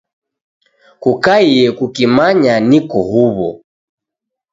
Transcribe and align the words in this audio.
Kukaiye 1.01 1.65
kukimanya 1.77 2.53
niko 2.69 2.99
huw'o. 3.09 3.49